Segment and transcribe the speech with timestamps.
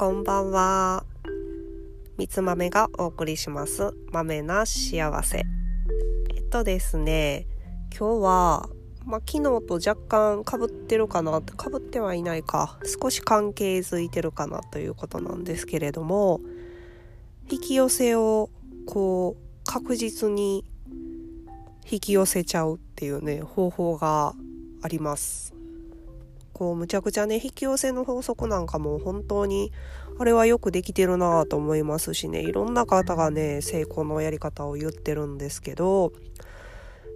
[0.00, 1.04] こんばんは。
[2.18, 3.92] みつ豆がお送りします。
[4.12, 5.42] 豆な幸せ。
[6.36, 7.48] えっとですね、
[7.90, 8.68] 今日は、
[9.04, 16.40] まあ、昨日と若干かぶってるかなって、かぶってはいないか、少し関係づいてるかなということなんですけれども、
[17.50, 18.50] 引き寄せを、
[18.86, 20.64] こう、確実に
[21.90, 24.36] 引き寄せちゃうっていうね、方法が
[24.80, 25.57] あります。
[26.58, 29.70] こうむちゃくちゃね引き寄せの法則なんかも本当に
[30.18, 32.40] あれはよくできてるなと思いますしね。
[32.40, 36.12] いろんな方がね成功のやり方を言ってるんですけど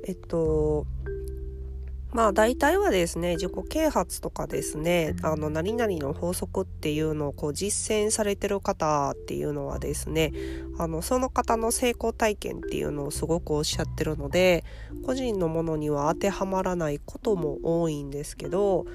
[0.06, 0.86] えっと
[2.12, 10.32] まあ大体はですね自己啓発とかですねあの何々の法則っていうのをこう実践されてる方っていうのはですね
[10.78, 14.62] あのその方の成功体験っていうのをすごくおっしゃってるので
[15.04, 18.86] 個人のものには当てはまらないことも多いんですけど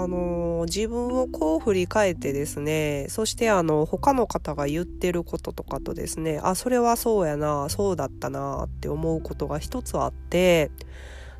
[0.00, 10.70] あの自分をこう振り返ってですねそしてあの他の方が言ってることとかとですねあそれはそうやなそうだったなって思うことが一つあって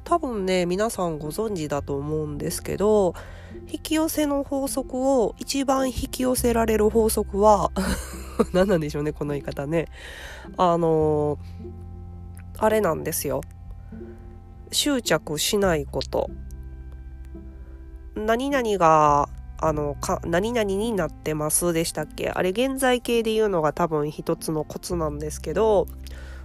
[0.05, 3.15] 多分ね皆さんご存知だと思うんですけど
[3.69, 7.71] 引き寄せの法則を一番引き寄せられる法則は
[8.53, 9.87] 何なんでしょうねこの言い方ね。
[10.57, 11.39] あの
[12.59, 13.43] あれなんですよ。
[14.71, 16.31] 執着しないこと。
[18.15, 22.31] 何々があのか何々になってますでしたっけ？
[22.31, 25.87] あれ現在形で言うのが多分一つのコツなんですけど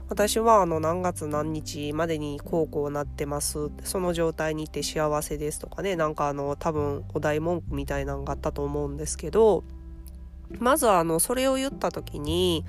[0.07, 3.71] 私はあの何月何日までにこうこうなってます。
[3.83, 5.95] その状態にいて幸せですとかね。
[5.95, 9.63] なんかあの多分お題文句みたいなのがあったと思うんですけど
[10.59, 12.63] まずあのそれを言った時に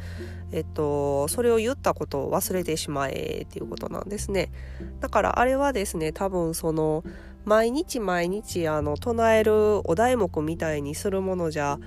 [0.51, 4.51] えっとそれを言ったことを忘れてしまえっていうことなんですね。
[4.99, 7.05] だからあれはですね多分その
[7.49, 11.79] 毎日毎日あの唱えるお題目みたいにするものじゃ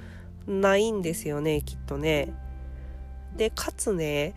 [0.48, 2.34] ないんですよねきっとね。
[3.38, 4.34] でかつね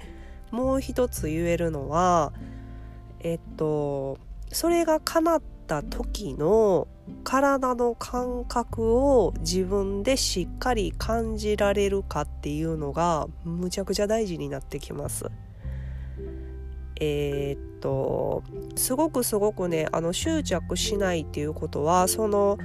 [0.51, 2.35] もう一つ言えるのは
[3.21, 4.19] えっと
[4.53, 6.89] それが叶った時の
[7.25, 15.31] 体の感覚を自分でしっかり感じられるかっていうのがむちゃくちゃ大事になってきます。
[17.01, 18.43] えー、と
[18.77, 22.59] すごくすごくねあの執着しないっていうことはその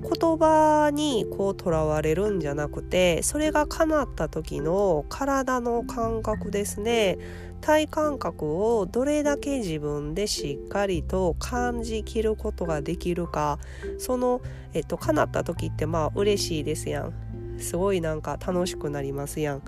[0.00, 7.18] 言葉にこうとらわれるんじゃなくてそれが叶った時の体の感覚ですね。
[7.60, 13.58] 体感覚をどれだけ自分でしっかりと感じきることができるか。
[13.98, 14.40] その、
[14.72, 17.12] えっと、叶った時ってまあ嬉しいですやん。
[17.58, 19.62] すごいなんか楽しくなりますやん。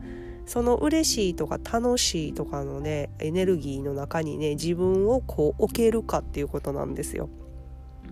[0.46, 7.28] その嬉しいとか楽しいとかのねエネルギーの中にね自分をこう置けるかっていうことなんですよ。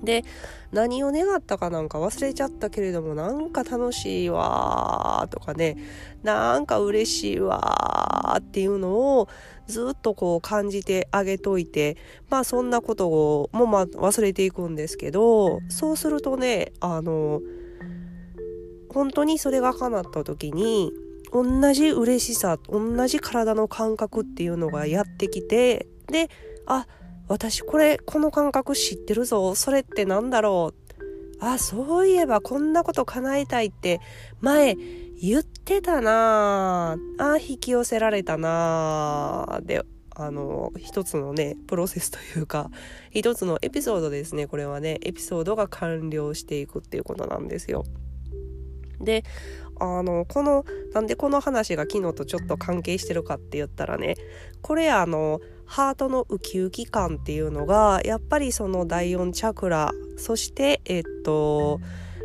[0.03, 0.25] で
[0.73, 5.77] 何を願ったかなんか忘れちゃったけれどもなんか楽しいわとかね
[6.23, 9.29] なんか嬉しいわっていうのを
[9.67, 11.97] ずっとこう感じてあげといて
[12.29, 17.43] まあそんなことをもまあ忘れていくんですけどそうするとねあの
[18.89, 20.93] 本当にそれが叶った時に
[21.33, 26.29] 同じ嬉しさ同じ体の感覚っていうのがやってきてで
[26.67, 26.87] あ
[27.29, 29.55] 私これこの感覚知ってるぞ。
[29.55, 30.81] それって何だろう。
[31.43, 34.01] あそういえばこんなこと叶えたいって
[34.41, 34.77] 前
[35.21, 36.97] 言ってたな。
[37.19, 39.61] あ引き寄せられたな。
[39.63, 39.85] で
[40.17, 42.71] あの一つのねプロセスというか
[43.11, 44.49] 一つのエピソードですね。
[44.49, 47.85] これはねエピソードが完了していくっていうことなんですよ。
[49.01, 49.25] で
[49.81, 54.15] あのこのなんでこの話が昨日とちょっと関係してるかって言ったらね
[54.61, 61.81] これあのハートのウキウキ感っていうのがやっぱりその第4チャクラそしてえっと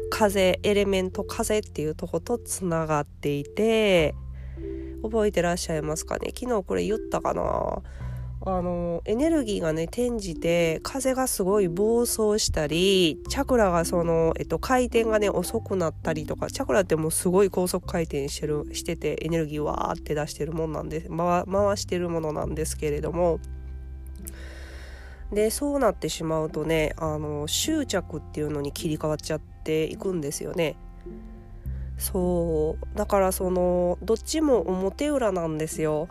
[0.09, 4.13] 風エレメント風っていうとことつながっていて
[5.01, 6.31] 覚えてらっしゃいますかね？
[6.37, 7.81] 昨日これ言ったかな？
[8.41, 23.39] あのエネルギーがね転じて風がすごい暴走したりチャクラがその、えっと、回転がね遅くなったりとかチャクラってもうすごい高速回転してるしててエネルギーわーって出してるもんなんで回回してるものなんですけれども
[25.31, 30.75] でそうなってしまうとねあの執着っていうのに切り替わっちゃっていくんですよね。
[31.97, 36.09] そうだからそのどっちも表裏なんですよ。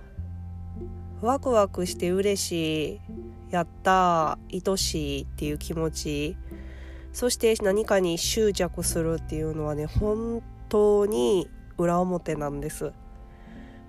[1.24, 3.00] ワクワクして嬉しい
[3.50, 6.36] やった愛しいっていう気持ち
[7.12, 11.48] そして何かに執着するっていうのはね本当に
[11.78, 12.92] 裏表なんです。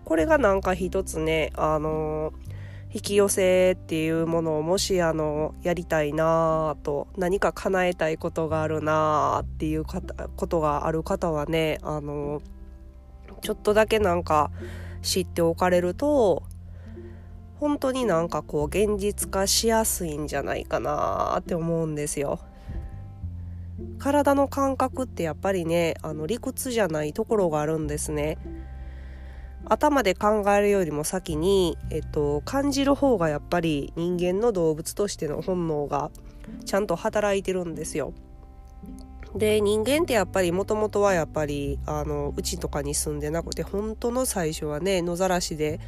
[0.05, 2.31] これがなんか一つねあの
[2.93, 12.41] 引き寄せっていうものをもしあのやりたいなと何か叶えたいことがあるなっていうことがある方はねあの
[13.41, 14.51] ちょっとだけなんか
[15.01, 16.43] 知っておかれると
[17.59, 22.39] 本当になんかこう現実化しやすいんじゃないかなって思うんですよ。
[23.99, 28.37] 体の感覚ってやっぱりねあの理屈じゃないところがあるんですね。
[29.67, 36.11] 頭で考えるよりも先に、えっと、感じる方がやっぱり人間の動物としての本能が
[36.65, 38.13] ちゃんと働いてるんですよ。
[39.35, 45.81] で人間ってやっぱりもともとはやっぱりあのうちとかに住んでなくて本当の最初はね野ざらしで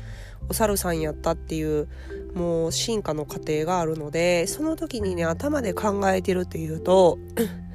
[0.50, 1.88] お猿さんやったっていう
[2.36, 7.20] もう進化の過程があるのでその時にね頭で考えてるっていうと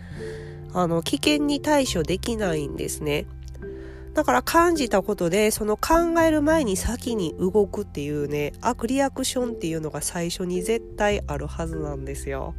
[0.75, 3.27] あの危険に対処できないんですね。
[4.13, 12.55] だから感じたことでその考える前に先に動くっていうねアクリアクションっていうのが最初に絶対あるはずなんですよ。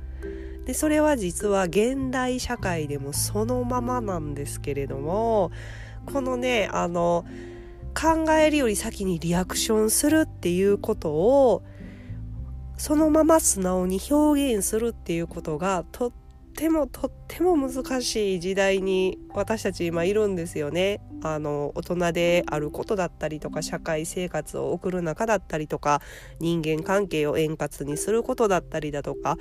[0.65, 5.51] でそれは実は現代社会でもそのままなんですけれども
[6.05, 7.25] このねあの
[7.93, 11.63] 考えるより先にリアクションするっていうことを
[12.77, 16.11] そのまま素直に表現するっていうことがとっ
[16.55, 21.01] てもとっても難しい時代に私たち今いるんですよね。
[21.23, 26.01] あの大人であることだったりとか社会生活を送る中だったりとか
[26.39, 29.37] 人間関係を円滑にすることだったりだとか、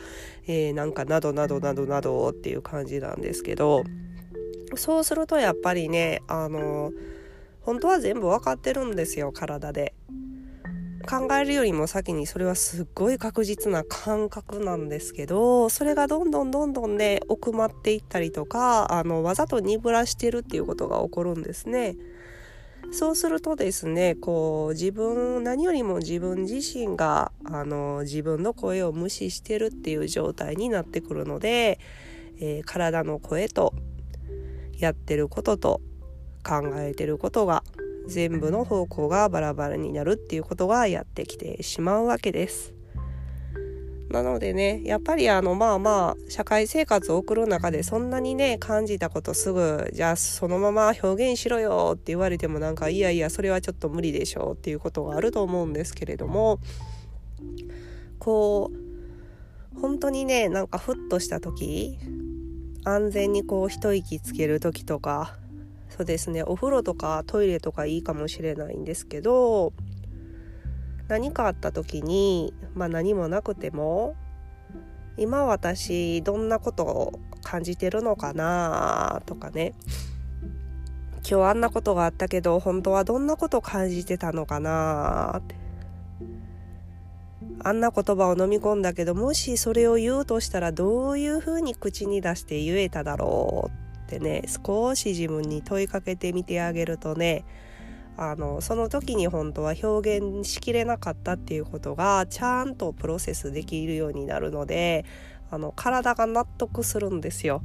[0.47, 3.83] えー、なんかなどなどなどなどっていう感じなんですけど
[4.77, 6.93] そうするとやっぱりねあの
[7.63, 9.95] 本当は全部分かってるんですよ体で。
[11.03, 21.97] 考えるよりも先にそれはすっごい確実な感覚なんですけどそれがどんどんどんどんね奥まっていったりとかあのわざと鈍らしてるっていうことが起こるんですね。
[22.91, 31.79] そうするとですねこう自分何よりも自分自身があの自分の声を無視してるっていう状態になってくるので、
[32.39, 33.73] えー、体の声と
[34.77, 35.81] やってることと
[36.45, 37.63] 考えてることが
[38.07, 42.75] 全部の方向がバラバラになるっていうことがやってきてしまうわけです。
[44.13, 56.61] なのでねやっぱりあのまあまあ社会生活を送る中でそんなにね感じたことすぐじゃあそのまま表現しろよって言われてもなんかいやいやそれはちょっと無理でしょうっていうことがあると思うんですけれども
[58.19, 58.71] こ
[59.75, 61.99] う本当にねなんかふっとした時
[62.85, 65.39] 安全にこう一息つける時とか
[65.95, 66.43] そうですね。
[66.43, 69.75] お風呂とかトイレとかいいかもしれないんですけど
[71.07, 74.17] 何かあった時に、まあ、何もなくても
[75.19, 79.75] 今私どんなことを感じてるのかなとかね。
[81.29, 85.57] 今日あんなことがあったけど本当はどんなこと感じてたのかなって。
[87.65, 93.82] あんな言葉を飲み込んだけどもしそれを言うとしたらどういうふうに口に出して言えただろう
[94.17, 97.45] ってね少し自分に問いかけてみてあげるとね
[98.19, 105.07] あのその時に本当は表現しきれなかったっていうことがちゃんとプロセスできるようになるので
[105.51, 107.63] あの体が納得するんですよ。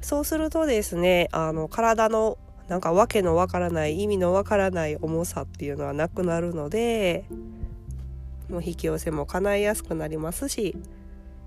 [0.00, 2.38] そうするとですねあの体の
[2.68, 7.24] なんか訳のわからない意味のわからない重さっていうのはなくなるので
[8.48, 10.76] もう引き寄せも叶いやすくなりますし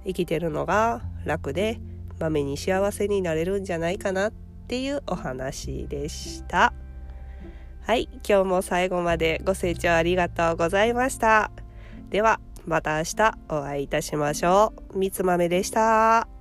[0.05, 1.79] 生きてるのが楽で
[2.21, 4.31] 豆に幸せになれるんじゃないかなっ
[4.67, 6.73] ていうお話でした。
[7.81, 11.51] はい、今日も最後までご清聴ありがとうございました。
[12.09, 14.97] では、また明日お会いいたしましょう。
[14.99, 16.40] みつまめでした。